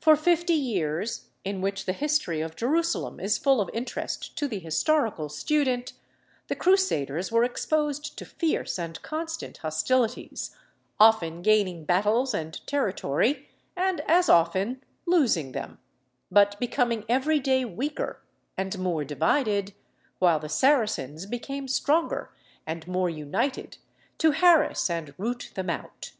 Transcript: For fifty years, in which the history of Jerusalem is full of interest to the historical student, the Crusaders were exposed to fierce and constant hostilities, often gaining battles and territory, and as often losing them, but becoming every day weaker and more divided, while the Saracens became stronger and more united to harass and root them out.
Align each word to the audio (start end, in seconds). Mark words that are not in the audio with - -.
For 0.00 0.16
fifty 0.16 0.54
years, 0.54 1.28
in 1.44 1.60
which 1.60 1.84
the 1.84 1.92
history 1.92 2.40
of 2.40 2.56
Jerusalem 2.56 3.20
is 3.20 3.36
full 3.36 3.60
of 3.60 3.68
interest 3.74 4.34
to 4.38 4.48
the 4.48 4.58
historical 4.58 5.28
student, 5.28 5.92
the 6.48 6.56
Crusaders 6.56 7.30
were 7.30 7.44
exposed 7.44 8.16
to 8.16 8.24
fierce 8.24 8.78
and 8.78 9.02
constant 9.02 9.58
hostilities, 9.58 10.56
often 10.98 11.42
gaining 11.42 11.84
battles 11.84 12.32
and 12.32 12.66
territory, 12.66 13.50
and 13.76 14.00
as 14.08 14.30
often 14.30 14.82
losing 15.04 15.52
them, 15.52 15.78
but 16.30 16.58
becoming 16.58 17.04
every 17.06 17.38
day 17.38 17.66
weaker 17.66 18.22
and 18.56 18.78
more 18.78 19.04
divided, 19.04 19.74
while 20.20 20.40
the 20.40 20.48
Saracens 20.48 21.26
became 21.26 21.68
stronger 21.68 22.32
and 22.66 22.88
more 22.88 23.10
united 23.10 23.76
to 24.16 24.32
harass 24.32 24.88
and 24.88 25.12
root 25.18 25.50
them 25.54 25.68
out. 25.68 26.12